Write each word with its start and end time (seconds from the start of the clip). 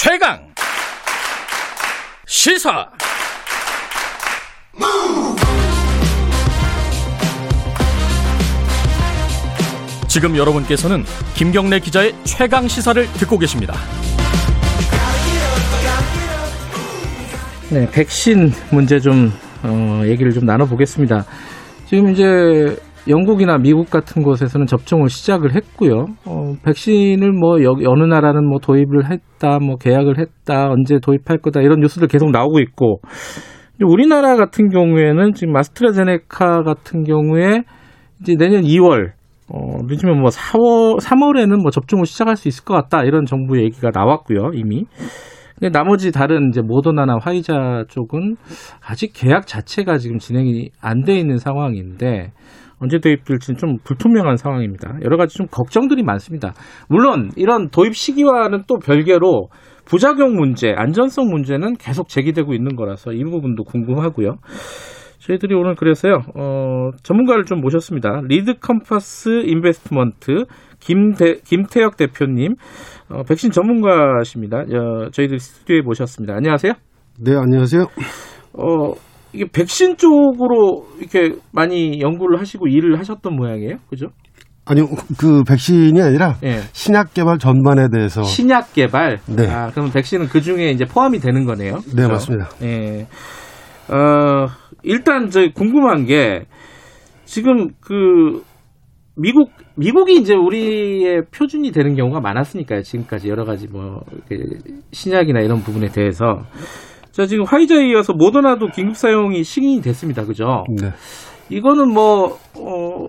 최강 0.00 0.38
시사 2.24 2.88
지금 10.06 10.36
여러분께서는 10.36 11.04
김경래 11.34 11.80
기자의 11.80 12.14
최강 12.22 12.68
시사를 12.68 13.12
듣고 13.14 13.38
계십니다. 13.38 13.74
네, 17.70 17.90
백신 17.90 18.52
문제 18.70 19.00
좀 19.00 19.32
어, 19.64 20.02
얘기를 20.04 20.32
좀 20.32 20.44
나눠보겠습니다. 20.44 21.24
지금 21.88 22.12
이제 22.12 22.76
영국이나 23.08 23.58
미국 23.58 23.90
같은 23.90 24.22
곳에서는 24.22 24.66
접종을 24.66 25.08
시작을 25.08 25.54
했고요. 25.54 26.06
어, 26.26 26.52
백신을 26.62 27.32
뭐 27.32 27.62
여기 27.62 27.86
어느 27.86 28.04
나라는 28.04 28.46
뭐 28.46 28.58
도입을 28.58 29.10
했다, 29.10 29.58
뭐 29.60 29.76
계약을 29.76 30.18
했다, 30.18 30.70
언제 30.70 30.98
도입할 31.00 31.38
거다 31.38 31.60
이런 31.62 31.80
뉴스들 31.80 32.08
계속 32.08 32.30
나오고 32.30 32.60
있고 32.60 33.00
우리나라 33.82 34.36
같은 34.36 34.68
경우에는 34.68 35.32
지금 35.34 35.52
마스트라제네카 35.52 36.62
같은 36.62 37.04
경우에 37.04 37.62
이제 38.20 38.34
내년 38.36 38.62
2월 38.62 39.12
어, 39.50 39.78
늦으면 39.86 40.20
뭐 40.20 40.28
4월, 40.30 41.00
3월에는 41.00 41.62
뭐 41.62 41.70
접종을 41.70 42.04
시작할 42.04 42.36
수 42.36 42.48
있을 42.48 42.64
것 42.64 42.74
같다 42.74 43.04
이런 43.04 43.24
정부 43.24 43.58
얘기가 43.58 43.90
나왔고요 43.94 44.50
이미. 44.54 44.84
근데 45.58 45.76
나머지 45.76 46.12
다른 46.12 46.50
이제 46.50 46.60
모더나나 46.60 47.16
화이자 47.20 47.84
쪽은 47.88 48.36
아직 48.86 49.12
계약 49.14 49.46
자체가 49.46 49.98
지금 49.98 50.18
진행이 50.18 50.70
안 50.80 51.02
돼 51.04 51.18
있는 51.18 51.38
상황인데 51.38 52.32
언제 52.80 52.98
도입될지는 52.98 53.58
좀 53.58 53.78
불투명한 53.84 54.36
상황입니다. 54.36 54.98
여러 55.04 55.16
가지 55.16 55.36
좀 55.36 55.46
걱정들이 55.50 56.02
많습니다. 56.02 56.52
물론 56.88 57.30
이런 57.36 57.70
도입 57.70 57.96
시기와는 57.96 58.62
또 58.66 58.78
별개로 58.78 59.48
부작용 59.84 60.34
문제, 60.34 60.72
안전성 60.76 61.28
문제는 61.28 61.74
계속 61.78 62.08
제기되고 62.08 62.52
있는 62.52 62.76
거라서 62.76 63.12
이 63.12 63.24
부분도 63.24 63.64
궁금하고요. 63.64 64.36
저희들이 65.18 65.54
오늘 65.54 65.74
그래서요, 65.74 66.20
어, 66.36 66.90
전문가를 67.02 67.44
좀 67.44 67.60
모셨습니다. 67.60 68.22
리드 68.28 68.60
컴퍼스 68.60 69.42
인베스트먼트 69.44 70.44
김대, 70.78 71.34
김태혁 71.44 71.96
대표님, 71.96 72.54
어, 73.10 73.22
백신 73.24 73.50
전문가십니다. 73.50 74.58
어, 74.58 75.10
저희들 75.10 75.38
스튜디오에 75.38 75.80
모셨습니다. 75.82 76.34
안녕하세요. 76.34 76.72
네, 77.20 77.34
안녕하세요. 77.34 77.82
어, 78.54 78.92
이게 79.32 79.44
백신 79.50 79.96
쪽으로 79.96 80.86
이렇게 80.98 81.36
많이 81.52 82.00
연구를 82.00 82.40
하시고 82.40 82.66
일을 82.68 82.98
하셨던 82.98 83.34
모양이에요. 83.34 83.76
그죠? 83.90 84.06
아니요, 84.64 84.86
그 85.18 85.42
백신이 85.44 86.00
아니라 86.00 86.36
예. 86.44 86.58
신약 86.72 87.14
개발 87.14 87.38
전반에 87.38 87.88
대해서 87.90 88.22
신약 88.22 88.74
개발. 88.74 89.18
네. 89.26 89.48
아, 89.48 89.70
그럼 89.70 89.90
백신은 89.90 90.28
그 90.28 90.42
중에 90.42 90.70
이제 90.70 90.84
포함이 90.84 91.20
되는 91.20 91.46
거네요. 91.46 91.76
네, 91.86 92.02
그죠? 92.02 92.08
맞습니다. 92.08 92.48
예. 92.62 93.06
어, 93.88 94.46
일단 94.82 95.30
저 95.30 95.40
궁금한 95.54 96.04
게 96.04 96.44
지금 97.24 97.68
그 97.80 98.42
미국 99.16 99.50
미국이 99.74 100.16
이제 100.16 100.34
우리의 100.34 101.22
표준이 101.34 101.72
되는 101.72 101.94
경우가 101.94 102.20
많았으니까요. 102.20 102.82
지금까지 102.82 103.28
여러 103.28 103.44
가지 103.44 103.68
뭐 103.68 104.02
이렇게 104.28 104.58
신약이나 104.92 105.40
이런 105.40 105.60
부분에 105.60 105.88
대해서 105.88 106.42
자 107.18 107.26
지금 107.26 107.44
화이자에 107.44 107.88
이어서 107.88 108.12
모더나도 108.12 108.68
긴급 108.68 108.96
사용이 108.96 109.42
승인이 109.42 109.82
됐습니다. 109.82 110.24
그죠? 110.24 110.62
네. 110.80 110.92
이거는 111.50 111.92
뭐, 111.92 112.38
어, 112.56 113.06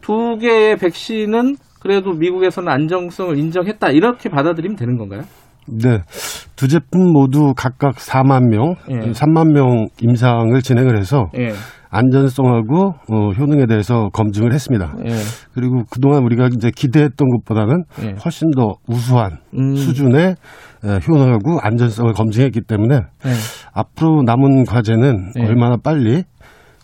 두 0.00 0.38
개의 0.40 0.76
백신은 0.76 1.56
그래도 1.80 2.12
미국에서는 2.12 2.72
안정성을 2.72 3.36
인정했다. 3.36 3.90
이렇게 3.90 4.28
받아들이면 4.28 4.76
되는 4.76 4.96
건가요? 4.96 5.22
네. 5.66 5.98
두 6.54 6.68
제품 6.68 7.10
모두 7.12 7.52
각각 7.56 7.96
4만 7.96 8.48
명, 8.48 8.76
예. 8.90 9.10
3만 9.10 9.52
명 9.52 9.88
임상을 10.00 10.62
진행을 10.62 10.96
해서 10.96 11.26
예. 11.36 11.48
안전성하고 11.90 12.94
어, 13.10 13.30
효능에 13.32 13.66
대해서 13.66 14.08
검증을 14.12 14.52
했습니다. 14.52 14.94
예. 15.06 15.12
그리고 15.54 15.84
그동안 15.90 16.22
우리가 16.24 16.48
이제 16.54 16.70
기대했던 16.74 17.28
것보다는 17.28 17.84
예. 18.02 18.14
훨씬 18.24 18.50
더 18.50 18.74
우수한 18.86 19.38
음. 19.54 19.74
수준의 19.74 20.34
에, 20.84 20.98
효능하고 21.08 21.60
안전성을 21.60 22.12
검증했기 22.12 22.62
때문에 22.62 22.96
예. 22.96 23.30
앞으로 23.72 24.22
남은 24.22 24.64
과제는 24.64 25.32
예. 25.38 25.44
얼마나 25.44 25.76
빨리 25.76 26.24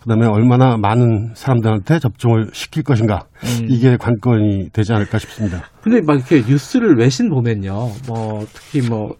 그다음에 0.01 0.27
얼마나 0.27 0.77
많은 0.77 1.31
사람들한테 1.33 1.99
접종을 1.99 2.49
시킬 2.53 2.83
것인가 2.83 3.23
음. 3.43 3.67
이게 3.69 3.97
관건이 3.97 4.69
되지 4.71 4.93
않을까 4.93 5.17
싶습니다. 5.17 5.63
근데 5.81 6.01
막 6.05 6.15
이렇게 6.15 6.41
뉴스를 6.47 6.95
외신 6.97 7.29
보면요. 7.29 7.89
뭐 8.07 8.45
특히 8.53 8.87
뭐 8.87 9.15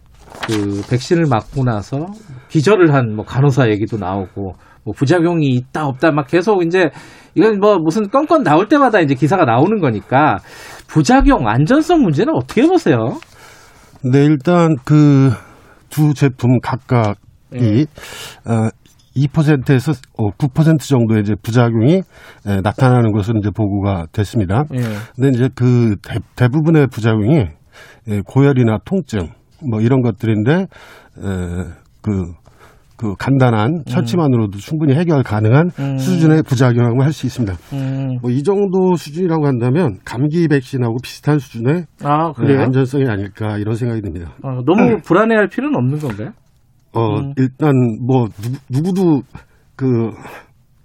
그 0.48 0.82
백신을 0.90 1.26
맞고 1.28 1.64
나서 1.64 2.08
기절을 2.50 2.94
한 2.94 3.16
뭐 3.16 3.24
간호사 3.24 3.70
얘기도 3.70 3.98
나오고 3.98 4.56
뭐 4.86 4.94
부작용이 4.96 5.48
있다 5.50 5.88
없다 5.88 6.12
막 6.12 6.28
계속 6.28 6.64
이제 6.64 6.90
이건 7.34 7.60
뭐 7.60 7.78
무슨 7.80 8.10
건건 8.10 8.44
나올 8.44 8.68
때마다 8.70 9.02
이제 9.02 9.14
기사가 9.14 9.44
나오는 9.44 9.80
거니까 9.82 10.38
부작용 10.88 11.48
안전성 11.50 12.02
문제는 12.02 12.34
어떻게 12.34 12.66
보세요? 12.66 13.18
네, 14.04 14.24
일단 14.24 14.76
그 14.86 15.32
두 15.96 16.14
제품 16.14 16.60
각각이 16.60 17.16
예. 17.56 17.82
어, 18.52 18.70
2%에서 19.16 19.94
9% 20.38 20.80
정도의 20.82 21.22
이제 21.22 21.36
부작용이 21.42 22.02
에, 22.48 22.62
나타나는 22.62 23.14
것으로 23.14 23.40
이제 23.40 23.50
보고가 23.50 24.08
됐습니다. 24.12 24.66
예. 24.74 24.82
근데 25.16 25.30
이제 25.30 25.50
그 25.56 25.96
대, 26.36 26.50
부분의 26.50 26.88
부작용이 26.88 27.46
예, 28.10 28.22
고열이나 28.26 28.80
통증 28.84 29.30
뭐 29.70 29.80
이런 29.80 30.02
것들인데 30.02 30.54
에, 30.54 30.68
그, 32.02 32.34
그 32.98 33.16
간단한 33.16 33.84
처치만으로도 33.88 34.58
충분히 34.58 34.94
해결 34.94 35.22
가능한 35.24 35.70
음. 35.80 35.98
수준의 35.98 36.44
부작용이라고 36.44 37.04
할수 37.04 37.26
있습니다. 37.26 37.54
음. 37.74 38.18
뭐이 38.22 38.44
정도 38.44 38.96
수준이라고 38.96 39.46
한다면 39.46 39.98
감기 40.06 40.48
백신하고 40.48 40.98
비슷한 41.04 41.40
수준의 41.40 41.86
아 42.04 42.28
네, 42.28 42.34
그래요? 42.36 42.62
안전성이 42.62 43.06
아닐까 43.08 43.58
이런 43.58 43.76
생각이 43.76 44.02
듭니다. 44.02 44.34
어, 44.44 44.62
너무 44.66 44.98
불안해할 45.04 45.48
필요는 45.50 45.78
없는 45.78 46.00
건가요? 46.00 46.32
어, 46.94 47.20
음. 47.20 47.34
일단 47.38 47.74
뭐 48.06 48.28
누구, 48.70 48.94
도 48.94 49.22
그, 49.76 50.12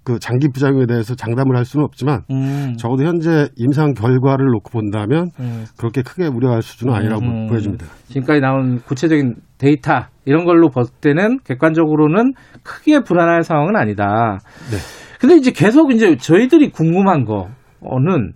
그 0.03 0.19
장기 0.19 0.49
부작용에 0.49 0.85
대해서 0.85 1.15
장담을 1.15 1.55
할 1.55 1.63
수는 1.63 1.85
없지만 1.85 2.23
음. 2.29 2.73
적어도 2.77 3.03
현재 3.05 3.47
임상 3.55 3.93
결과를 3.93 4.47
놓고 4.47 4.69
본다면 4.71 5.29
음. 5.39 5.63
그렇게 5.77 6.01
크게 6.01 6.27
우려할 6.27 6.61
수준은 6.61 6.93
아니라고 6.93 7.23
음. 7.23 7.47
보여집니다. 7.47 7.85
지금까지 8.09 8.41
나온 8.41 8.79
구체적인 8.79 9.35
데이터 9.57 10.07
이런 10.25 10.45
걸로 10.45 10.69
볼 10.69 10.85
때는 11.01 11.39
객관적으로는 11.45 12.33
크게 12.63 12.99
불안할 13.01 13.43
상황은 13.43 13.75
아니다. 13.75 14.39
네. 14.71 14.77
근데 15.19 15.35
이제 15.35 15.51
계속 15.51 15.91
이제 15.91 16.15
저희들이 16.17 16.69
궁금한 16.71 17.25
거는 17.25 18.33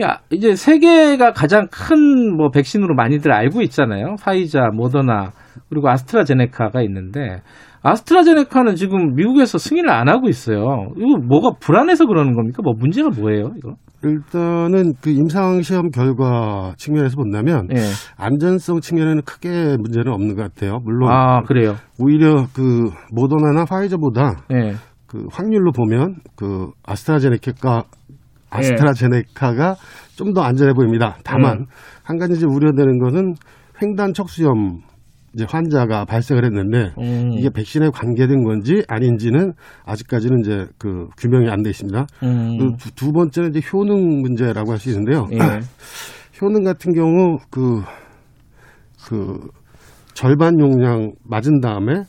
야 0.00 0.20
이제 0.30 0.54
세계가 0.54 1.32
가장 1.32 1.68
큰 1.70 2.36
뭐 2.36 2.50
백신으로 2.50 2.94
많이들 2.94 3.30
알고 3.32 3.60
있잖아요. 3.62 4.16
파이자, 4.22 4.70
모더나 4.72 5.32
그리고 5.68 5.90
아스트라제네카가 5.90 6.80
있는데 6.82 7.42
아스트라제네카는 7.82 8.76
지금 8.76 9.14
미국에서 9.14 9.58
승인을 9.58 9.90
안 9.90 10.08
하고 10.08 10.28
있어요. 10.28 10.92
이거 10.96 11.18
뭐가 11.18 11.56
불안해서 11.58 12.06
그러는 12.06 12.34
겁니까? 12.34 12.62
뭐 12.62 12.74
문제가 12.78 13.08
뭐예요? 13.10 13.50
이거? 13.56 13.74
일단은 14.04 14.94
그 15.00 15.10
임상 15.10 15.62
시험 15.62 15.90
결과 15.90 16.74
측면에서 16.76 17.16
본다면 17.16 17.68
예. 17.72 17.78
안전성 18.16 18.80
측면에는 18.80 19.22
크게 19.22 19.76
문제는 19.78 20.12
없는 20.12 20.34
것 20.34 20.42
같아요. 20.42 20.78
물론 20.84 21.10
아 21.10 21.42
그래요. 21.42 21.76
오히려 21.98 22.46
그 22.52 22.90
모더나나 23.12 23.64
파이저보다 23.64 24.44
예. 24.52 24.74
그 25.06 25.26
확률로 25.30 25.72
보면 25.72 26.16
그 26.36 26.70
아스트라제네카가 26.84 27.84
아스트라제네카가 28.50 29.76
좀더 30.16 30.42
안전해 30.42 30.72
보입니다. 30.72 31.16
다만 31.24 31.60
음. 31.60 31.66
한 32.02 32.18
가지 32.18 32.34
이제 32.34 32.46
우려되는 32.46 32.98
것은 32.98 33.34
횡단 33.80 34.14
척수염 34.14 34.80
이제 35.34 35.46
환자가 35.48 36.04
발생을 36.04 36.44
했는데 36.44 36.92
음. 36.98 37.32
이게 37.32 37.48
백신에 37.50 37.90
관계된 37.90 38.44
건지 38.44 38.82
아닌지는 38.88 39.52
아직까지는 39.84 40.40
이제 40.40 40.66
그 40.78 41.08
규명이 41.18 41.48
안 41.48 41.62
돼 41.62 41.70
있습니다. 41.70 42.06
음. 42.22 42.76
두, 42.76 42.94
두 42.94 43.12
번째는 43.12 43.50
이제 43.54 43.60
효능 43.72 44.20
문제라고 44.20 44.72
할 44.72 44.78
수 44.78 44.90
있는데요. 44.90 45.26
예. 45.32 45.38
효능 46.40 46.64
같은 46.64 46.92
경우 46.92 47.38
그, 47.50 47.80
그 49.06 49.38
절반 50.14 50.58
용량 50.58 51.12
맞은 51.24 51.60
다음에 51.60 52.02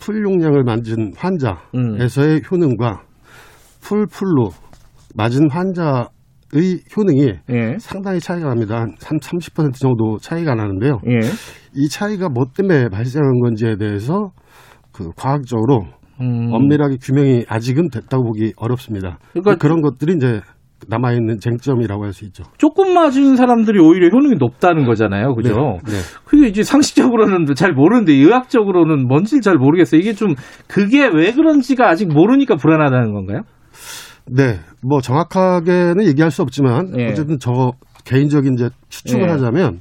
풀 0.00 0.22
용량을 0.24 0.64
맞은 0.64 1.12
환자에서의 1.16 2.42
효능과 2.50 3.02
풀풀로 3.80 4.50
맞은 5.14 5.50
환자 5.50 6.08
의 6.52 6.80
효능이 6.96 7.32
예. 7.50 7.76
상당히 7.78 8.18
차이가 8.18 8.48
납니다. 8.48 8.84
한30% 8.98 9.74
정도 9.74 10.18
차이가 10.18 10.54
나는데요. 10.54 11.00
예. 11.08 11.20
이 11.76 11.88
차이가 11.88 12.28
뭐 12.28 12.46
때문에 12.56 12.88
발생한 12.88 13.40
건지에 13.40 13.76
대해서 13.76 14.32
그 14.92 15.10
과학적으로 15.16 15.84
음. 16.20 16.50
엄밀하게 16.52 16.96
규명이 17.00 17.44
아직은 17.48 17.90
됐다고 17.90 18.24
보기 18.24 18.52
어렵습니다. 18.56 19.18
그러니까 19.32 19.54
그런 19.56 19.80
것들이 19.80 20.14
이제 20.16 20.40
남아 20.88 21.12
있는 21.12 21.38
쟁점이라고 21.38 22.04
할 22.04 22.12
수 22.12 22.24
있죠. 22.24 22.42
조금 22.58 22.94
맞은 22.94 23.36
사람들이 23.36 23.78
오히려 23.78 24.08
효능이 24.08 24.36
높다는 24.38 24.86
거잖아요. 24.86 25.34
그죠? 25.34 25.78
네. 25.86 25.92
네. 25.92 25.98
그게 26.24 26.48
이제 26.48 26.62
상식적으로는 26.62 27.54
잘 27.54 27.72
모르는데 27.72 28.12
의학적으로는 28.12 29.06
뭔지 29.06 29.40
잘 29.40 29.56
모르겠어요. 29.56 30.00
이게 30.00 30.14
좀 30.14 30.34
그게 30.66 31.06
왜 31.06 31.32
그런지가 31.32 31.88
아직 31.88 32.08
모르니까 32.08 32.56
불안하다는 32.56 33.12
건가요? 33.12 33.42
네, 34.32 34.60
뭐 34.82 35.00
정확하게는 35.00 36.06
얘기할 36.06 36.30
수 36.30 36.42
없지만 36.42 36.92
예. 36.98 37.08
어쨌든 37.08 37.38
저 37.40 37.72
개인적인 38.04 38.54
이제 38.54 38.70
추측을 38.88 39.28
예. 39.28 39.32
하자면 39.32 39.80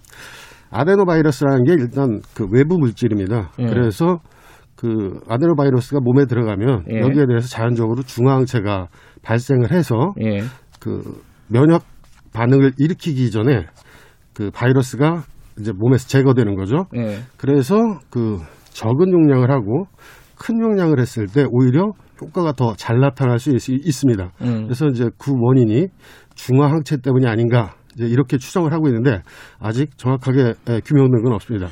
아데노바이러스라는 0.72 1.64
게 1.66 1.74
일단 1.74 2.22
그 2.34 2.48
외부 2.52 2.78
물질입니다. 2.78 3.52
예. 3.60 3.66
그래서 3.66 4.20
그 4.76 5.20
아데노바이러스가 5.28 6.00
몸에 6.02 6.26
들어가면 6.26 6.86
예. 6.92 7.00
여기에 7.00 7.26
대해서 7.28 7.48
자연적으로 7.48 8.02
중화항체가 8.04 8.88
발생을 9.22 9.72
해서 9.72 10.14
예. 10.22 10.42
그 10.80 11.22
면역 11.48 11.84
반응을 12.34 12.74
일으키기 12.78 13.32
전에 13.32 13.66
그 14.34 14.52
바이러스가 14.52 15.24
이제 15.60 15.72
몸에서 15.76 16.08
제거되는 16.08 16.56
거죠. 16.56 16.86
예. 16.96 17.20
그래서 17.38 17.76
그 18.10 18.40
적은 18.72 19.12
용량을 19.12 19.52
하고 19.52 19.86
큰 20.36 20.62
용량을 20.62 21.00
했을 21.00 21.28
때 21.28 21.46
오히려 21.52 21.92
효과가 22.22 22.54
더 22.54 22.74
잘 22.76 23.00
나타날 23.00 23.40
수 23.40 23.52
있, 23.52 23.60
습니다 23.92 24.32
음. 24.42 24.64
그래서 24.64 24.88
이제 24.88 25.10
그 25.18 25.32
원인이 25.36 25.88
중화 26.36 26.68
항체 26.70 26.98
때문이 26.98 27.28
아닌가 27.28 27.74
이제 27.96 28.06
이렇게 28.06 28.38
추정을 28.38 28.72
하고 28.74 28.88
있는데 28.88 29.22
아직 29.60 29.98
정확하게 29.98 30.54
예, 30.70 30.80
규명된 30.86 31.24
건 31.24 31.34
없습니다. 31.34 31.68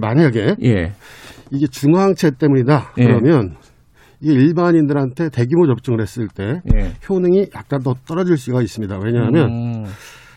만약에 0.00 0.54
예. 0.62 0.92
이게 1.50 1.66
중화 1.66 2.02
항체 2.04 2.32
때문이다 2.38 2.92
예. 2.98 3.04
그러면 3.04 3.56
이게 4.20 4.32
일반인들한테 4.34 5.30
대규모 5.30 5.66
접종을 5.66 6.00
했을 6.00 6.28
때 6.28 6.60
예. 6.74 6.92
효능이 7.08 7.46
약간 7.56 7.80
더 7.82 7.94
떨어질 8.06 8.36
수가 8.36 8.62
있습니다. 8.62 8.98
왜냐하면 9.02 9.48
음. 9.50 9.84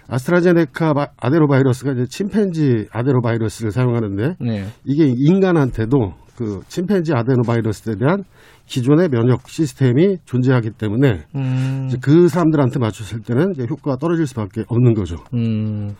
아스트라제네카 0.07 0.93
바- 0.93 1.07
아데노바이러스가 1.19 1.91
이제 1.93 2.05
침팬지 2.07 2.87
아데노바이러스를 2.91 3.71
사용하는데 3.71 4.35
네. 4.39 4.65
이게 4.85 5.05
인간한테도 5.15 6.13
그 6.35 6.59
침팬지 6.67 7.13
아데노바이러스에 7.13 7.95
대한 7.95 8.23
기존의 8.65 9.09
면역 9.09 9.47
시스템이 9.47 10.17
존재하기 10.25 10.71
때문에 10.71 11.23
음. 11.35 11.85
이제 11.87 11.97
그 12.01 12.27
사람들한테 12.27 12.79
맞췄을 12.79 13.21
때는 13.21 13.51
이제 13.51 13.65
효과가 13.69 13.97
떨어질 13.97 14.25
수밖에 14.27 14.63
없는 14.67 14.93
거죠. 14.93 15.17
음. 15.33 15.95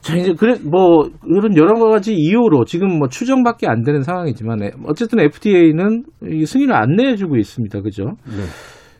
자, 0.00 0.16
이제, 0.16 0.34
그래, 0.34 0.56
뭐, 0.62 1.08
이런 1.26 1.56
여러 1.56 1.78
가지 1.88 2.12
이유로 2.14 2.66
지금 2.66 2.98
뭐 2.98 3.08
추정밖에 3.08 3.66
안 3.66 3.84
되는 3.84 4.02
상황이지만, 4.02 4.58
어쨌든 4.86 5.18
FDA는 5.20 6.04
승인을 6.44 6.74
안 6.74 6.94
내주고 6.94 7.38
있습니다. 7.38 7.80
그죠? 7.80 8.04
네. 8.26 8.44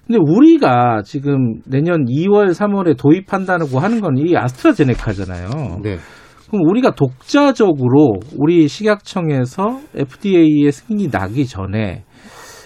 근데 0.06 0.18
우리가 0.22 1.02
지금 1.04 1.60
내년 1.66 2.06
2월, 2.06 2.54
3월에 2.54 2.96
도입한다고 2.98 3.78
하는 3.80 4.00
건 4.00 4.16
이 4.16 4.34
아스트라제네카잖아요. 4.34 5.80
네. 5.82 5.98
그럼 6.48 6.68
우리가 6.68 6.94
독자적으로 6.94 8.20
우리 8.36 8.68
식약청에서 8.68 9.80
FDA의 9.94 10.70
승인이 10.70 11.10
나기 11.10 11.46
전에 11.46 12.04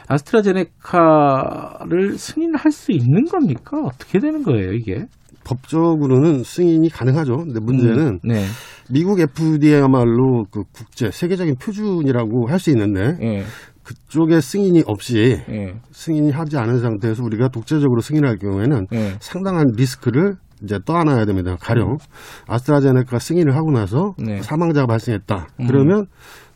아스트라제네카를 0.08 2.16
승인할 2.16 2.72
수 2.72 2.92
있는 2.92 3.26
겁니까? 3.26 3.78
어떻게 3.84 4.18
되는 4.18 4.42
거예요, 4.42 4.72
이게? 4.72 5.04
법적으로는 5.44 6.44
승인이 6.44 6.88
가능하죠. 6.90 7.36
근데 7.36 7.60
문제는 7.60 8.20
네. 8.22 8.44
미국 8.90 9.20
FDA야말로 9.20 10.44
그 10.50 10.62
국제 10.72 11.10
세계적인 11.10 11.56
표준이라고 11.56 12.48
할 12.48 12.58
수 12.58 12.70
있는데 12.70 13.16
예. 13.22 13.44
그쪽에 13.82 14.40
승인이 14.40 14.82
없이 14.86 15.38
예. 15.48 15.74
승인이 15.92 16.32
하지 16.32 16.58
않은 16.58 16.80
상태에서 16.80 17.22
우리가 17.22 17.48
독자적으로 17.48 18.00
승인할 18.00 18.36
경우에는 18.36 18.86
예. 18.92 19.14
상당한 19.20 19.66
리스크를 19.74 20.36
이제 20.62 20.78
떠안아야 20.84 21.24
됩니다. 21.24 21.56
가령 21.60 21.98
아스트라제네카 22.46 23.18
승인을 23.18 23.54
하고 23.54 23.70
나서 23.70 24.14
네. 24.18 24.42
사망자가 24.42 24.86
발생했다. 24.86 25.48
음. 25.60 25.66
그러면 25.66 26.06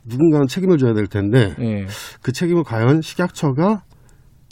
누군가는 0.05 0.47
책임을 0.47 0.79
져야 0.79 0.95
될 0.95 1.07
텐데 1.07 1.55
예. 1.61 1.87
그 2.23 2.33
책임을 2.33 2.65
과연 2.65 3.01
식약처가 3.03 3.83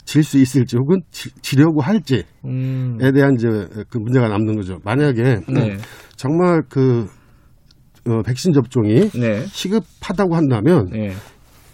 질 0.05 0.23
수 0.23 0.37
있을지 0.37 0.77
혹은 0.77 1.01
지, 1.11 1.29
지려고 1.41 1.81
할지에 1.81 2.23
음. 2.45 2.97
대한 3.13 3.35
이제 3.35 3.47
그 3.89 3.97
문제가 3.97 4.27
남는 4.27 4.55
거죠. 4.55 4.79
만약에 4.83 5.41
네. 5.47 5.77
정말 6.15 6.61
그 6.69 7.07
어, 8.07 8.21
백신 8.25 8.51
접종이 8.53 9.09
네. 9.11 9.45
시급하다고 9.45 10.35
한다면 10.35 10.89
네. 10.91 11.11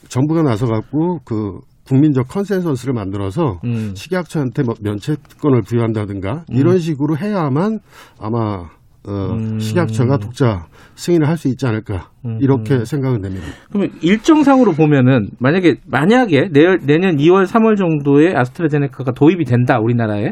정부가 0.09 0.43
나서 0.43 0.65
갖고 0.65 1.19
그 1.23 1.59
국민적 1.87 2.27
컨센서스를 2.27 2.93
만들어서 2.93 3.59
음. 3.63 3.93
식약처한테 3.95 4.63
뭐 4.63 4.75
면책권을 4.81 5.61
부여한다든가 5.63 6.45
이런 6.49 6.77
식으로 6.77 7.17
해야만 7.17 7.79
아마 8.19 8.65
어, 9.07 9.31
음. 9.31 9.57
식약처가 9.59 10.17
독자 10.17 10.65
승인을 10.95 11.27
할 11.27 11.37
수 11.37 11.47
있지 11.47 11.65
않을까 11.65 12.09
음. 12.25 12.39
이렇게 12.41 12.83
생각은 12.83 13.21
됩니다. 13.21 13.45
그러면 13.69 13.91
일정상으로 14.01 14.73
보면은 14.73 15.29
만약에 15.39 15.75
만약에 15.87 16.49
내, 16.51 16.77
내년 16.83 17.17
2월 17.17 17.45
3월 17.45 17.77
정도에 17.77 18.35
아스트라제네카가 18.35 19.13
도입이 19.13 19.45
된다 19.45 19.79
우리나라에 19.79 20.31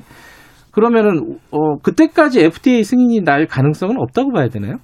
그러면은 0.71 1.37
어 1.51 1.77
그때까지 1.81 2.41
FDA 2.41 2.83
승인이 2.83 3.21
날 3.21 3.45
가능성은 3.45 3.95
없다고 3.97 4.33
봐야 4.33 4.49
되나요? 4.49 4.77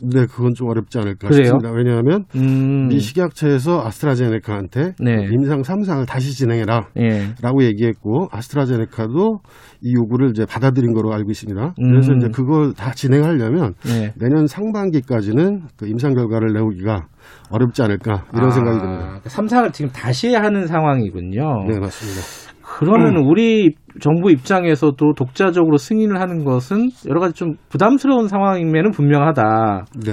네, 0.00 0.26
그건 0.26 0.54
좀 0.54 0.68
어렵지 0.68 0.98
않을까 0.98 1.28
그래요? 1.28 1.44
싶습니다. 1.44 1.70
왜냐하면 1.72 2.24
음. 2.36 2.88
미 2.88 3.00
식약처에서 3.00 3.84
아스트라제네카한테 3.86 4.92
네. 5.00 5.28
임상 5.32 5.62
3상을 5.62 6.06
다시 6.06 6.34
진행해라. 6.36 6.88
예. 6.98 7.34
라고 7.42 7.64
얘기했고 7.64 8.28
아스트라제네카도 8.30 9.40
이 9.82 9.94
요구를 9.94 10.30
이제 10.30 10.44
받아들인 10.46 10.92
거로 10.92 11.12
알고 11.12 11.30
있습니다. 11.30 11.74
그래서 11.76 12.12
음. 12.12 12.18
이제 12.18 12.28
그걸 12.32 12.72
다 12.74 12.92
진행하려면 12.92 13.74
예. 13.88 14.12
내년 14.16 14.46
상반기까지는 14.46 15.62
그 15.76 15.86
임상 15.88 16.14
결과를 16.14 16.52
내오기가 16.52 17.06
어렵지 17.50 17.82
않을까 17.82 18.24
이런 18.34 18.46
아, 18.46 18.50
생각이 18.50 18.78
듭니다. 18.78 19.20
삼상을 19.24 19.72
지금 19.72 19.90
다시 19.90 20.34
하는 20.34 20.66
상황이군요. 20.66 21.66
네, 21.68 21.78
맞습니다. 21.78 22.47
그러면 22.78 23.16
우리 23.16 23.74
정부 24.00 24.30
입장에서도 24.30 25.14
독자적으로 25.14 25.78
승인을 25.78 26.20
하는 26.20 26.44
것은 26.44 26.90
여러 27.08 27.20
가지 27.20 27.34
좀 27.34 27.54
부담스러운 27.70 28.28
상황이면은 28.28 28.92
분명하다. 28.92 29.86
네. 30.06 30.12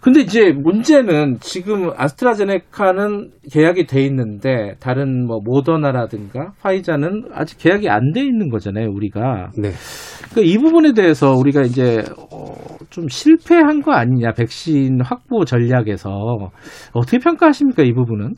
근데 0.00 0.20
이제 0.20 0.52
문제는 0.52 1.38
지금 1.40 1.90
아스트라제네카는 1.96 3.30
계약이 3.52 3.86
돼 3.86 4.04
있는데 4.06 4.74
다른 4.78 5.26
뭐 5.26 5.38
모더나라든가 5.42 6.52
화이자는 6.60 7.24
아직 7.32 7.58
계약이 7.58 7.88
안 7.88 8.12
돼 8.12 8.22
있는 8.22 8.48
거잖아요, 8.48 8.88
우리가. 8.88 9.50
네. 9.58 9.70
그러니까 10.30 10.42
이 10.42 10.58
부분에 10.58 10.92
대해서 10.92 11.32
우리가 11.32 11.62
이제 11.62 12.04
어, 12.32 12.54
좀 12.90 13.08
실패한 13.08 13.82
거 13.82 13.92
아니냐, 13.92 14.32
백신 14.32 15.00
확보 15.02 15.44
전략에서 15.44 16.10
어떻게 16.92 17.18
평가하십니까, 17.18 17.82
이 17.82 17.92
부분은? 17.92 18.34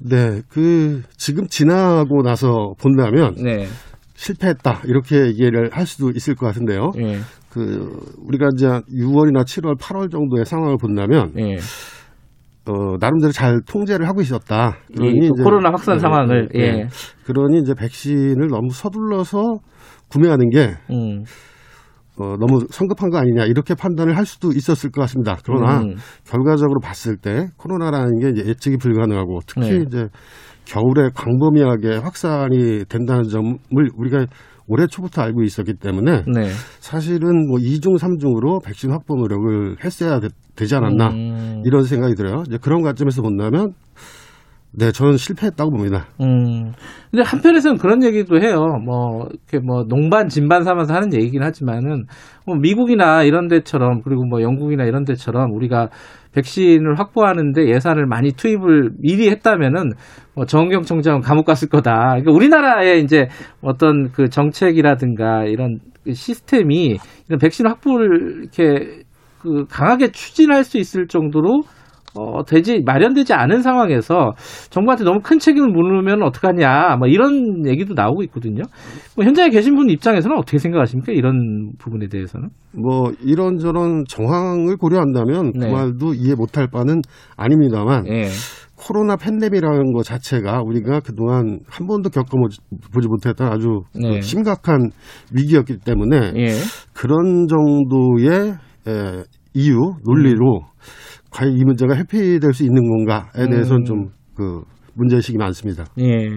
네. 0.00 0.42
그 0.48 1.02
지금 1.16 1.46
지나고 1.48 2.22
나서 2.22 2.74
본다면 2.80 3.34
네, 3.42 3.66
실패했다 4.14 4.82
이렇게 4.84 5.26
얘기를 5.26 5.70
할 5.72 5.86
수도 5.86 6.10
있을 6.10 6.34
것 6.34 6.46
같은데요. 6.46 6.90
예, 6.98 7.18
그 7.50 7.88
우리가 8.26 8.48
이제 8.54 8.66
6월이나 8.66 9.44
7월, 9.44 9.78
8월 9.78 10.10
정도의 10.10 10.44
상황을 10.44 10.76
본다면 10.80 11.32
예. 11.38 11.56
어, 12.70 12.96
나름대로 13.00 13.32
잘 13.32 13.60
통제를 13.66 14.06
하고 14.06 14.20
있었다. 14.20 14.76
이 15.00 15.06
이제- 15.06 15.42
코로나 15.42 15.70
확산 15.70 15.94
네, 15.94 16.00
상황을 16.00 16.48
네, 16.52 16.60
예, 16.60 16.72
네. 16.72 16.88
그러니 17.24 17.60
이제 17.60 17.72
백신을 17.74 18.48
너무 18.48 18.68
서둘러서 18.70 19.42
구매하는 20.08 20.50
게 20.50 20.74
음, 20.90 21.24
어, 22.18 22.36
너무 22.36 22.66
성급한 22.70 23.10
거 23.10 23.18
아니냐 23.18 23.44
이렇게 23.44 23.74
판단을 23.74 24.16
할 24.16 24.26
수도 24.26 24.50
있었을 24.52 24.90
것 24.90 25.00
같습니다. 25.02 25.38
그러나 25.44 25.80
음. 25.80 25.94
결과적으로 26.24 26.80
봤을 26.80 27.16
때 27.16 27.46
코로나라는 27.56 28.18
게 28.18 28.28
이제 28.30 28.48
예측이 28.48 28.76
불가능하고 28.76 29.40
특히 29.46 29.70
네. 29.70 29.84
이제 29.86 30.08
겨울에 30.64 31.10
광범위하게 31.14 31.96
확산이 31.98 32.84
된다는 32.88 33.24
점을 33.24 33.56
우리가 33.96 34.26
올해 34.66 34.86
초부터 34.86 35.22
알고 35.22 35.42
있었기 35.42 35.74
때문에 35.74 36.24
네. 36.26 36.50
사실은 36.80 37.48
뭐 37.48 37.58
2중, 37.58 37.98
3중으로 37.98 38.62
백신 38.62 38.90
확보 38.90 39.14
노력을 39.16 39.76
했어야 39.82 40.20
되, 40.20 40.28
지 40.66 40.74
않았나 40.74 41.08
음. 41.08 41.62
이런 41.64 41.84
생각이 41.84 42.14
들어요. 42.14 42.42
이제 42.46 42.58
그런 42.60 42.82
관점에서 42.82 43.22
본다면 43.22 43.72
네, 44.70 44.92
저는 44.92 45.16
실패했다고 45.16 45.70
봅니다. 45.70 46.06
음. 46.20 46.72
근데 47.10 47.22
한편에서는 47.24 47.78
그런 47.78 48.04
얘기도 48.04 48.38
해요. 48.38 48.58
뭐, 48.84 49.26
이렇게 49.30 49.64
뭐, 49.64 49.84
농반, 49.88 50.28
진반 50.28 50.62
삼아서 50.62 50.94
하는 50.94 51.12
얘기긴 51.14 51.42
하지만은, 51.42 52.04
뭐, 52.46 52.54
미국이나 52.56 53.22
이런 53.22 53.48
데처럼, 53.48 54.02
그리고 54.02 54.24
뭐, 54.26 54.42
영국이나 54.42 54.84
이런 54.84 55.04
데처럼 55.04 55.52
우리가 55.52 55.88
백신을 56.34 56.98
확보하는데 56.98 57.66
예산을 57.66 58.06
많이 58.06 58.32
투입을 58.32 58.90
미리 58.98 59.30
했다면은, 59.30 59.92
뭐, 60.34 60.44
정경 60.44 60.82
총장은 60.82 61.22
감옥 61.22 61.46
갔을 61.46 61.68
거다. 61.68 61.92
그러니까 62.10 62.32
우리나라의 62.32 63.02
이제 63.02 63.28
어떤 63.62 64.10
그 64.12 64.28
정책이라든가 64.28 65.44
이런 65.44 65.78
그 66.04 66.12
시스템이 66.12 66.98
이런 67.28 67.38
백신 67.40 67.66
확보를 67.66 68.42
이렇게 68.42 69.02
그 69.40 69.64
강하게 69.68 70.10
추진할 70.12 70.64
수 70.64 70.78
있을 70.78 71.06
정도로 71.06 71.62
어, 72.14 72.42
되지 72.44 72.82
마련되지 72.84 73.34
않은 73.34 73.62
상황에서 73.62 74.32
정부한테 74.70 75.04
너무 75.04 75.20
큰 75.22 75.38
책임을 75.38 75.68
물으면 75.68 76.22
어떡하냐 76.22 76.96
뭐 76.98 77.08
이런 77.08 77.66
얘기도 77.66 77.94
나오고 77.94 78.22
있거든요. 78.24 78.62
뭐 79.16 79.24
현장에 79.24 79.50
계신 79.50 79.74
분 79.74 79.90
입장에서는 79.90 80.36
어떻게 80.36 80.58
생각하십니까? 80.58 81.12
이런 81.12 81.72
부분에 81.78 82.08
대해서는? 82.08 82.48
뭐 82.72 83.12
이런저런 83.22 84.04
정황을 84.08 84.76
고려한다면 84.76 85.52
네. 85.54 85.68
그 85.68 85.72
말도 85.72 86.14
이해 86.14 86.34
못할 86.34 86.68
바는 86.68 87.02
아닙니다만 87.36 88.06
예. 88.08 88.28
코로나 88.76 89.16
팬데믹이라는 89.16 89.92
것 89.92 90.04
자체가 90.04 90.62
우리가 90.64 91.00
그동안 91.00 91.58
한 91.68 91.86
번도 91.86 92.10
겪어보지 92.10 93.08
못했던 93.08 93.48
아주 93.52 93.82
네. 93.94 94.16
그 94.16 94.20
심각한 94.20 94.90
위기였기 95.34 95.78
때문에 95.84 96.32
예. 96.36 96.48
그런 96.94 97.48
정도의 97.48 98.54
에, 98.86 99.24
이유 99.54 99.74
논리로 100.04 100.60
과연 101.30 101.56
이 101.56 101.64
문제가 101.64 101.96
회피될 101.96 102.52
수 102.52 102.64
있는 102.64 102.88
건가에 102.88 103.48
대해서는 103.48 103.82
음. 103.82 103.84
좀그 103.84 104.62
문제의식이 104.94 105.38
많습니다. 105.38 105.84
예. 105.98 106.28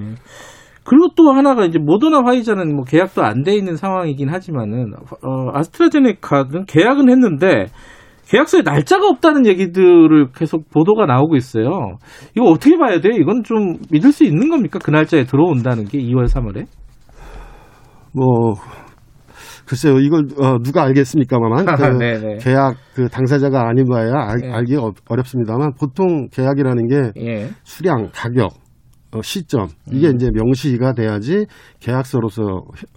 그리고 0.84 1.10
또 1.16 1.32
하나가 1.32 1.64
이제 1.66 1.78
모더나 1.80 2.24
화이자는 2.26 2.76
뭐 2.76 2.84
계약도 2.86 3.24
안 3.24 3.44
돼 3.44 3.56
있는 3.56 3.76
상황이긴 3.76 4.30
하지만은 4.30 4.94
어, 5.24 5.50
아스트라제네카는 5.54 6.66
계약은 6.66 7.10
했는데 7.10 7.66
계약서에 8.28 8.62
날짜가 8.64 9.08
없다는 9.08 9.46
얘기들을 9.46 10.32
계속 10.34 10.70
보도가 10.72 11.06
나오고 11.06 11.36
있어요. 11.36 11.98
이거 12.36 12.46
어떻게 12.46 12.78
봐야 12.78 13.00
돼요? 13.02 13.14
이건 13.14 13.44
좀 13.44 13.76
믿을 13.92 14.12
수 14.12 14.24
있는 14.24 14.50
겁니까? 14.50 14.80
그 14.82 14.90
날짜에 14.90 15.24
들어온다는 15.26 15.86
게 15.86 15.98
2월 16.00 16.26
3월에? 16.26 16.66
뭐 18.14 18.54
글쎄요 19.72 20.00
이걸 20.00 20.28
어, 20.38 20.58
누가 20.62 20.84
알겠습니까만 20.84 21.64
그 21.80 21.98
네네. 21.98 22.40
계약 22.42 22.76
그 22.94 23.08
당사자가 23.08 23.70
아닌 23.70 23.86
바야 23.86 24.12
알, 24.18 24.40
네. 24.42 24.52
알기 24.52 24.76
어, 24.76 24.92
어렵습니다만 25.08 25.76
보통 25.80 26.28
계약이라는 26.28 26.88
게 26.88 27.12
예. 27.22 27.50
수량, 27.64 28.10
가격, 28.14 28.52
어, 29.14 29.22
시점 29.22 29.70
이게 29.90 30.10
음. 30.10 30.16
이제 30.16 30.30
명시가 30.34 30.92
돼야지 30.92 31.46
계약서로서 31.80 32.44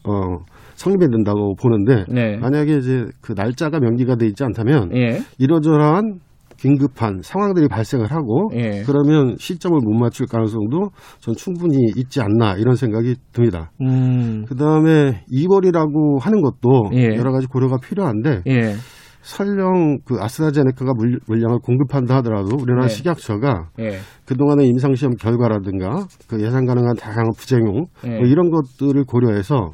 어, 0.02 0.38
성립이 0.74 1.08
된다고 1.12 1.54
보는데 1.54 2.06
네. 2.08 2.38
만약에 2.38 2.76
이제 2.78 3.06
그 3.20 3.34
날짜가 3.36 3.78
명기가 3.78 4.16
돼 4.16 4.26
있지 4.26 4.42
않다면 4.42 4.96
예. 4.96 5.20
이러저러한 5.38 6.18
긴급한 6.64 7.20
상황들이 7.22 7.68
발생을 7.68 8.10
하고 8.10 8.50
예. 8.54 8.82
그러면 8.86 9.36
시점을 9.38 9.78
못 9.84 9.92
맞출 9.92 10.26
가능성도 10.26 10.88
전 11.20 11.34
충분히 11.34 11.76
있지 11.94 12.22
않나 12.22 12.54
이런 12.54 12.74
생각이 12.74 13.16
듭니다. 13.32 13.70
음. 13.82 14.46
그 14.48 14.56
다음에 14.56 15.24
2월이라고 15.30 16.18
하는 16.20 16.40
것도 16.40 16.90
예. 16.94 17.16
여러 17.18 17.32
가지 17.32 17.46
고려가 17.46 17.76
필요한데 17.76 18.44
예. 18.46 18.74
설령 19.20 19.98
그 20.06 20.16
아스트라제네카가 20.20 20.92
물- 20.96 21.20
물량을 21.26 21.58
공급한다 21.58 22.16
하더라도 22.16 22.56
우리나라 22.56 22.86
네. 22.86 22.88
식약처가 22.88 23.68
예. 23.80 23.98
그동안의 24.24 24.66
임상시험 24.68 25.16
결과라든가 25.16 26.06
그 26.28 26.42
예상 26.42 26.64
가능한 26.64 26.96
다양한 26.96 27.26
부작용 27.36 27.86
예. 28.06 28.08
뭐 28.08 28.26
이런 28.26 28.50
것들을 28.50 29.04
고려해서 29.04 29.72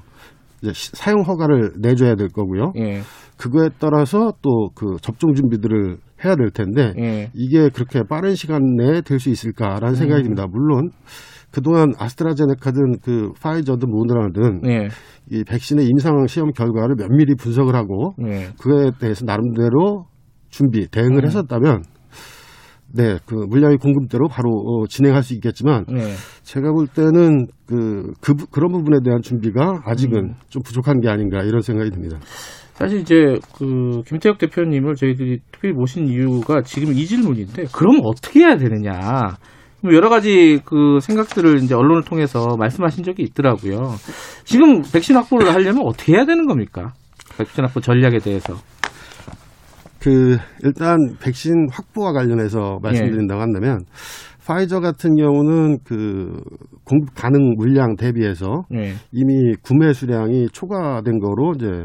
이제 0.62 0.72
시- 0.72 0.90
사용 0.94 1.22
허가를 1.22 1.72
내줘야 1.80 2.14
될 2.16 2.28
거고요. 2.28 2.72
예. 2.76 3.00
그거에 3.36 3.68
따라서 3.78 4.32
또 4.42 4.68
그 4.74 4.96
접종 5.00 5.32
준비들을 5.34 5.96
해야 6.24 6.36
될 6.36 6.50
텐데 6.50 6.92
예. 6.98 7.30
이게 7.34 7.68
그렇게 7.70 8.02
빠른 8.08 8.34
시간 8.34 8.60
내에 8.76 9.00
될 9.00 9.18
수 9.18 9.30
있을까라는 9.30 9.94
생각이 9.94 10.22
듭니다. 10.22 10.46
물론 10.50 10.90
그동안 11.50 11.92
아스트라제네카든 11.98 12.98
그 13.02 13.32
파이저든 13.40 13.90
모더나든 13.90 14.60
예. 14.66 14.88
이 15.30 15.42
백신의 15.44 15.86
임상 15.86 16.26
시험 16.26 16.50
결과를 16.52 16.94
면밀히 16.96 17.34
분석을 17.36 17.74
하고 17.74 18.14
예. 18.26 18.48
그에 18.60 18.90
대해서 19.00 19.24
나름대로 19.24 20.04
준비 20.50 20.86
대응을 20.88 21.20
음. 21.22 21.24
했었다면 21.24 21.82
네, 22.92 23.18
그 23.26 23.34
물량의 23.34 23.78
공급대로 23.78 24.26
바로 24.28 24.50
어, 24.50 24.86
진행할 24.88 25.22
수 25.22 25.34
있겠지만 25.34 25.84
예. 25.92 26.12
제가 26.42 26.72
볼 26.72 26.86
때는 26.88 27.46
그, 27.66 28.12
그 28.20 28.34
부- 28.34 28.46
그런 28.50 28.72
부분에 28.72 28.98
대한 29.04 29.22
준비가 29.22 29.82
아직은 29.84 30.18
음. 30.18 30.34
좀 30.48 30.62
부족한 30.62 31.00
게 31.00 31.08
아닌가 31.08 31.42
이런 31.42 31.60
생각이 31.60 31.90
듭니다. 31.90 32.18
사실 32.74 33.00
이제 33.00 33.14
그 33.56 34.02
김태혁 34.06 34.38
대표님을 34.38 34.94
저희들이 34.96 35.38
특별히 35.52 35.74
모신 35.74 36.08
이유가 36.08 36.62
지금 36.62 36.94
이 36.94 37.04
질문인데 37.06 37.66
그럼 37.72 38.00
어떻게 38.02 38.40
해야 38.40 38.56
되느냐 38.56 39.36
뭐 39.82 39.94
여러 39.94 40.08
가지 40.08 40.60
그 40.64 40.98
생각들을 41.00 41.58
이제 41.62 41.74
언론을 41.74 42.02
통해서 42.04 42.56
말씀하신 42.58 43.04
적이 43.04 43.22
있더라고요. 43.24 43.94
지금 44.44 44.82
백신 44.82 45.14
확보를 45.16 45.52
하려면 45.54 45.82
어떻게 45.86 46.14
해야 46.14 46.24
되는 46.24 46.46
겁니까? 46.46 46.92
백신 47.38 47.64
확보 47.64 47.80
전략에 47.80 48.18
대해서. 48.18 48.54
그 50.00 50.38
일단 50.64 50.96
백신 51.22 51.68
확보와 51.70 52.12
관련해서 52.12 52.78
예. 52.78 52.82
말씀드린다고 52.82 53.40
한다면 53.40 53.84
파이저 54.46 54.80
같은 54.80 55.14
경우는 55.14 55.78
그 55.84 56.40
공급 56.84 57.14
가능 57.14 57.54
물량 57.56 57.94
대비해서 57.96 58.64
예. 58.74 58.94
이미 59.12 59.54
구매 59.62 59.92
수량이 59.92 60.48
초과된 60.52 61.20
거로 61.20 61.52
이제 61.54 61.84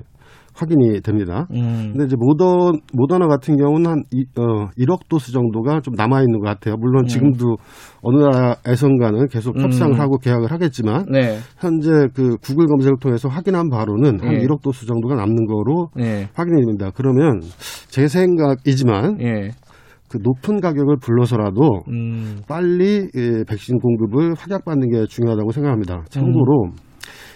확인이 0.55 1.01
됩니다. 1.01 1.47
음. 1.51 1.91
근데 1.91 2.05
이제 2.05 2.15
모더 2.17 2.71
모더나 2.93 3.27
같은 3.27 3.57
경우는 3.57 3.91
한 3.91 4.03
이, 4.11 4.25
어, 4.37 4.69
1억 4.77 5.07
도스 5.09 5.31
정도가 5.33 5.81
좀 5.81 5.93
남아 5.95 6.21
있는 6.21 6.39
것 6.39 6.45
같아요. 6.47 6.77
물론 6.77 7.05
지금도 7.05 7.57
어느 8.01 8.23
나라에선가는 8.23 9.27
계속 9.27 9.59
협상을 9.59 9.93
음. 9.93 9.99
하고 9.99 10.17
계약을 10.17 10.51
하겠지만 10.51 11.05
네. 11.11 11.37
현재 11.59 12.07
그 12.13 12.37
구글 12.37 12.67
검색을 12.67 12.97
통해서 13.01 13.27
확인한 13.27 13.69
바로는 13.69 14.21
한 14.21 14.33
예. 14.33 14.45
1억 14.45 14.61
도스 14.61 14.85
정도가 14.85 15.15
남는 15.15 15.45
거로 15.45 15.89
네. 15.95 16.29
확인이 16.33 16.61
됩니다. 16.61 16.91
그러면 16.95 17.41
제 17.89 18.07
생각이지만 18.07 19.19
예. 19.21 19.49
그 20.07 20.19
높은 20.21 20.61
가격을 20.61 20.97
불러서라도 21.01 21.83
음. 21.89 22.41
빨리 22.47 23.09
예, 23.15 23.43
백신 23.47 23.79
공급을 23.79 24.35
확약받는 24.35 24.89
게 24.89 25.05
중요하다고 25.07 25.51
생각합니다. 25.51 26.03
참고로 26.09 26.69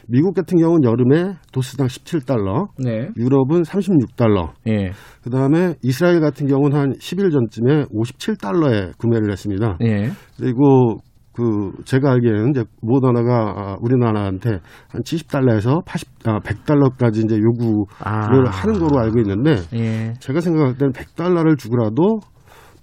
미국 0.09 0.33
같은 0.33 0.57
경우는 0.57 0.83
여름에 0.83 1.35
도스당 1.51 1.87
17달러, 1.87 2.69
네. 2.83 3.09
유럽은 3.15 3.61
36달러, 3.61 4.51
예. 4.67 4.91
그 5.23 5.29
다음에 5.29 5.75
이스라엘 5.83 6.19
같은 6.19 6.47
경우는 6.47 6.77
한 6.77 6.93
10일 6.93 7.31
전쯤에 7.31 7.85
57달러에 7.85 8.97
구매를 8.97 9.31
했습니다. 9.31 9.77
예. 9.83 10.09
그리고 10.37 10.97
그 11.31 11.71
제가 11.85 12.11
알기에는 12.11 12.49
이제 12.49 12.63
모더나가 12.81 13.53
아, 13.55 13.77
우리나라한테 13.81 14.59
한 14.89 15.01
70달러에서 15.03 15.85
80, 15.85 16.09
아, 16.25 16.39
100달러까지 16.39 17.23
이제 17.23 17.37
요구를 17.37 17.85
아. 18.03 18.49
하는 18.49 18.79
거로 18.79 18.99
알고 18.99 19.19
있는데 19.19 19.55
예. 19.73 20.13
제가 20.19 20.41
생각할 20.41 20.77
때는 20.77 20.91
100달러를 20.91 21.57
주고라도 21.57 22.19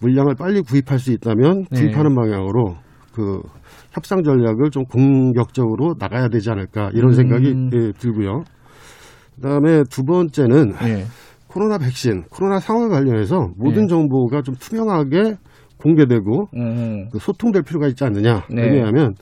물량을 0.00 0.34
빨리 0.38 0.60
구입할 0.62 0.98
수 0.98 1.12
있다면 1.12 1.64
네. 1.70 1.80
구입하는 1.80 2.14
방향으로 2.14 2.76
그 3.16 3.40
협상 3.92 4.22
전략을 4.22 4.70
좀 4.70 4.84
공격적으로 4.84 5.94
나가야 5.98 6.28
되지 6.28 6.50
않을까 6.50 6.90
이런 6.92 7.12
음. 7.12 7.12
생각이 7.12 7.70
예, 7.72 7.92
들고요. 7.92 8.42
그다음에 9.36 9.84
두 9.90 10.02
번째는 10.02 10.74
예. 10.82 11.04
코로나 11.46 11.78
백신, 11.78 12.24
코로나 12.24 12.58
상황 12.60 12.90
관련해서 12.90 13.48
모든 13.56 13.82
네. 13.82 13.86
정보가 13.88 14.42
좀 14.42 14.54
투명하게 14.56 15.36
공개되고 15.78 16.48
음. 16.56 17.08
그 17.10 17.18
소통될 17.18 17.62
필요가 17.62 17.88
있지 17.88 18.04
않느냐. 18.04 18.44
네. 18.50 18.62
왜냐하면 18.62 19.14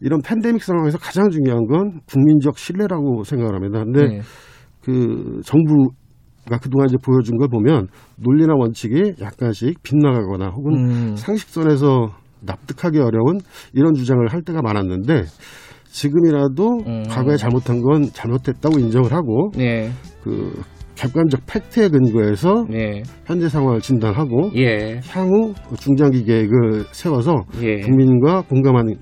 이런 0.00 0.20
팬데믹 0.20 0.60
상황에서 0.60 0.98
가장 0.98 1.30
중요한 1.30 1.66
건 1.66 2.00
국민적 2.06 2.58
신뢰라고 2.58 3.22
생각을 3.22 3.54
합니다. 3.54 3.84
근데 3.84 4.08
네. 4.08 4.20
그 4.82 5.40
정부가 5.44 6.58
그동안 6.60 6.88
이제 6.88 6.96
보여준 7.04 7.36
걸 7.36 7.48
보면 7.48 7.86
논리나 8.16 8.54
원칙이 8.56 9.14
약간씩 9.20 9.80
빗나가거나 9.84 10.48
혹은 10.48 10.74
음. 10.74 11.16
상식선에서 11.16 12.08
납득하기 12.40 12.98
어려운 12.98 13.40
이런 13.72 13.94
주장을 13.94 14.26
할 14.28 14.42
때가 14.42 14.62
많았는데 14.62 15.24
지금이라도 15.90 16.78
음. 16.86 17.02
과거에 17.08 17.36
잘못한 17.36 17.80
건 17.82 18.04
잘못했다고 18.12 18.78
인정을 18.78 19.12
하고 19.12 19.50
네. 19.56 19.90
그 20.22 20.52
객관적 20.98 21.40
팩트에 21.46 21.88
근거해서 21.88 22.66
네. 22.68 23.02
현재 23.24 23.48
상황을 23.48 23.80
진단하고 23.80 24.50
예. 24.56 25.00
향후 25.08 25.54
중장기 25.78 26.24
계획을 26.24 26.84
세워서 26.90 27.44
예. 27.62 27.80
국민과 27.80 28.42
공감하는 28.42 28.96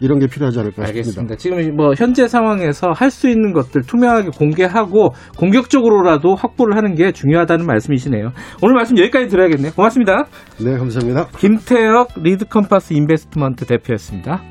이런 0.00 0.18
게 0.18 0.26
필요하지 0.26 0.58
않을까 0.60 0.86
싶습니다. 0.86 0.88
알겠습니다. 0.88 1.36
지금 1.36 1.76
뭐 1.76 1.92
현재 1.96 2.26
상황에서 2.26 2.90
할 2.92 3.12
수 3.12 3.28
있는 3.28 3.52
것들 3.52 3.82
투명하게 3.82 4.30
공개하고 4.38 5.10
공격적으로라도 5.36 6.34
확보를 6.34 6.78
하는 6.78 6.94
게 6.94 7.12
중요하다는 7.12 7.66
말씀이시네요. 7.66 8.30
오늘 8.62 8.74
말씀 8.74 8.96
여기까지 8.96 9.28
들어야겠네요. 9.28 9.72
고맙습니다. 9.72 10.24
네, 10.64 10.78
감사합니다. 10.78 11.28
김태혁 11.36 12.08
리드 12.22 12.46
컴파스 12.46 12.94
인베스트먼트 12.94 13.66
대표였습니다. 13.66 14.42